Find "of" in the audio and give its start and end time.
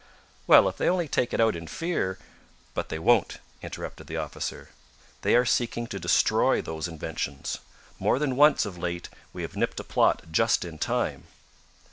8.65-8.79